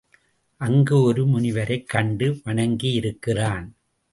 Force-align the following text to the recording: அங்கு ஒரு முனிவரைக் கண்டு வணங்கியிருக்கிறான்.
அங்கு 0.57 1.01
ஒரு 1.01 1.25
முனிவரைக் 1.25 1.87
கண்டு 1.87 2.41
வணங்கியிருக்கிறான். 2.45 3.67